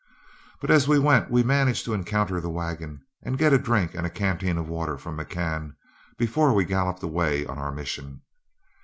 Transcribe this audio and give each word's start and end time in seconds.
But 0.61 0.71
as 0.71 0.87
we 0.87 0.97
went, 0.97 1.29
we 1.29 1.43
managed 1.43 1.85
to 1.85 1.93
encounter 1.93 2.41
the 2.41 2.49
wagon 2.49 3.03
and 3.21 3.37
get 3.37 3.53
a 3.53 3.59
drink 3.59 3.93
and 3.93 4.03
a 4.03 4.09
canteen 4.09 4.57
of 4.57 4.67
water 4.67 4.97
from 4.97 5.19
McCann 5.19 5.75
before 6.17 6.55
we 6.55 6.65
galloped 6.65 7.03
away 7.03 7.45
on 7.45 7.59
our 7.59 7.71
mission. 7.71 8.23